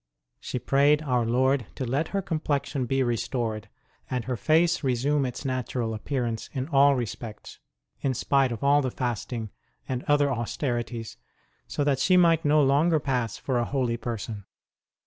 [0.39, 3.69] She prayed our Lord to let her complexion be restored,
[4.09, 7.59] and her face resume its natural appearance in all respects,
[8.01, 9.51] in spite of all the fasting
[9.87, 11.17] and other austerities,
[11.67, 14.45] so that she might no longer pass for a holy person.